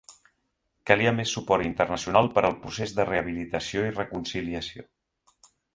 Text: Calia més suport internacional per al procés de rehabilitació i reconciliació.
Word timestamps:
Calia 0.91 1.11
més 1.17 1.33
suport 1.37 1.67
internacional 1.67 2.31
per 2.39 2.45
al 2.49 2.57
procés 2.65 2.97
de 3.01 3.07
rehabilitació 3.13 3.87
i 3.91 3.95
reconciliació. 4.03 4.91